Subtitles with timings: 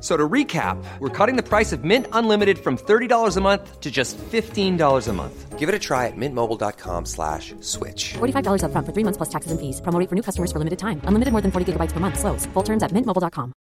[0.00, 3.90] So to recap, we're cutting the price of Mint Unlimited from $30 a month to
[3.90, 5.58] just $15 a month.
[5.58, 8.14] Give it a try at mintmobile.com slash switch.
[8.18, 9.80] $45 upfront for three months plus taxes and fees.
[9.80, 11.00] Promo for new customers for limited time.
[11.06, 12.18] Unlimited more than 40 gigabytes per month.
[12.18, 12.44] Slows.
[12.52, 13.52] Full terms at mintmobile.com.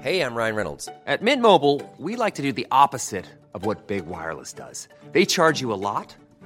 [0.00, 0.88] Hey, I'm Ryan Reynolds.
[1.06, 4.88] At Mint Mobile, we like to do the opposite of what Big Wireless does.
[5.12, 6.14] They charge you a lot,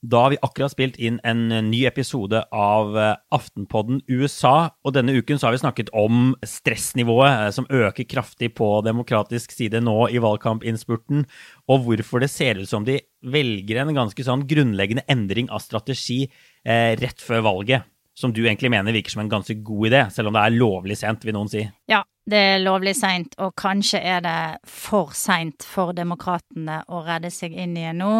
[0.00, 5.12] Da har vi akkurat spilt inn en ny episode av eh, Aftenpodden USA, og denne
[5.12, 9.98] uken så har vi snakket om stressnivået eh, som øker kraftig på demokratisk side nå
[10.08, 11.26] i valgkampinnspurten,
[11.68, 16.22] og hvorfor det ser ut som de velger en ganske sånn grunnleggende endring av strategi
[16.64, 17.84] eh, rett før valget,
[18.16, 20.96] som du egentlig mener virker som en ganske god idé, selv om det er lovlig
[20.96, 21.66] sent, vil noen si.
[21.92, 27.30] Ja, det er lovlig seint, og kanskje er det for seint for demokratene å redde
[27.32, 28.12] seg inn igjen nå.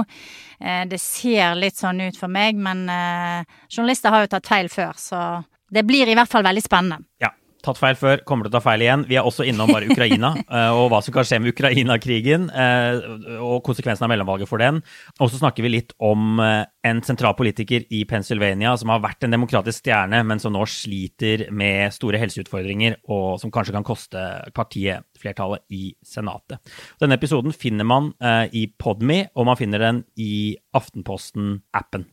[0.58, 4.72] Eh, det ser litt sånn ut for meg, men eh, journalister har jo tatt feil
[4.72, 5.24] før, så
[5.70, 7.04] det blir i hvert fall veldig spennende.
[7.22, 7.30] Ja,
[7.64, 9.04] tatt feil før, kommer til å ta feil igjen.
[9.08, 13.38] Vi er også innom bare Ukraina eh, og hva som kan skje med Ukraina-krigen eh,
[13.38, 14.80] og konsekvensen av mellomvalget for den.
[15.18, 19.26] Og så snakker vi litt om eh, en sentral politiker i Pennsylvania som har vært
[19.26, 24.26] en demokratisk stjerne, men som nå sliter med store helseutfordringer, og som kanskje kan koste
[24.56, 26.62] partiet flertallet i Senatet.
[27.00, 28.12] Denne episoden finner man
[28.56, 32.08] i Podme, og man finner den i Aftenposten-appen.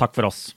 [0.00, 0.50] Takk for oss.